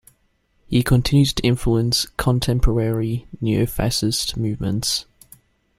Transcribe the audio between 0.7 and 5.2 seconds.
continues to influence contemporary neofascist movements.